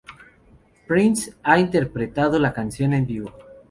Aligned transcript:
Prince 0.87 1.31
ha 1.43 1.59
interpretado 1.59 2.39
la 2.39 2.53
canción 2.53 2.93
en 2.93 3.05
vivo. 3.05 3.33